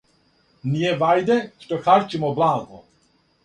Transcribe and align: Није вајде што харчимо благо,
Није 0.75 0.93
вајде 1.03 1.37
што 1.67 1.81
харчимо 1.85 2.35
благо, 2.43 2.85